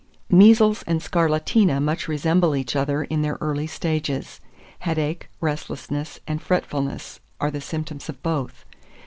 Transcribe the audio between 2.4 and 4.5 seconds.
each other in their early stages: